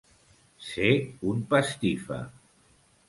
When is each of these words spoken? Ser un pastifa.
Ser 0.69 0.89
un 1.33 1.45
pastifa. 1.53 2.21